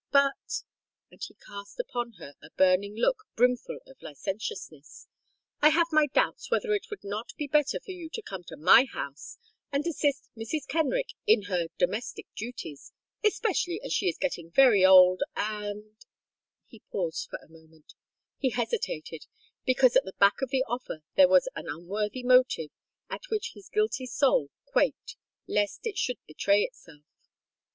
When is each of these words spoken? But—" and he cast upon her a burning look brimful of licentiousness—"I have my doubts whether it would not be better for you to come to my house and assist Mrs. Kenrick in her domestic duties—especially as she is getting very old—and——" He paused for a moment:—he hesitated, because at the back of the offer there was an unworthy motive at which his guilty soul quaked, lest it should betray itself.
But—" 0.11 0.63
and 1.11 1.21
he 1.23 1.35
cast 1.35 1.79
upon 1.79 2.13
her 2.13 2.33
a 2.41 2.49
burning 2.57 2.95
look 2.95 3.25
brimful 3.35 3.77
of 3.85 4.01
licentiousness—"I 4.01 5.69
have 5.69 5.89
my 5.91 6.07
doubts 6.07 6.49
whether 6.49 6.73
it 6.73 6.89
would 6.89 7.03
not 7.03 7.33
be 7.37 7.45
better 7.45 7.79
for 7.79 7.91
you 7.91 8.09
to 8.13 8.21
come 8.23 8.43
to 8.45 8.57
my 8.57 8.87
house 8.91 9.37
and 9.71 9.85
assist 9.85 10.31
Mrs. 10.35 10.67
Kenrick 10.67 11.09
in 11.27 11.43
her 11.43 11.67
domestic 11.77 12.25
duties—especially 12.35 13.79
as 13.83 13.93
she 13.93 14.09
is 14.09 14.17
getting 14.17 14.49
very 14.49 14.83
old—and——" 14.83 15.97
He 16.65 16.79
paused 16.91 17.27
for 17.29 17.37
a 17.43 17.47
moment:—he 17.51 18.49
hesitated, 18.49 19.27
because 19.67 19.95
at 19.95 20.03
the 20.05 20.13
back 20.13 20.41
of 20.41 20.49
the 20.49 20.63
offer 20.67 21.03
there 21.15 21.29
was 21.29 21.47
an 21.55 21.67
unworthy 21.69 22.23
motive 22.23 22.71
at 23.11 23.25
which 23.29 23.51
his 23.53 23.69
guilty 23.69 24.07
soul 24.07 24.49
quaked, 24.65 25.15
lest 25.47 25.85
it 25.85 25.99
should 25.99 26.17
betray 26.25 26.61
itself. 26.63 27.03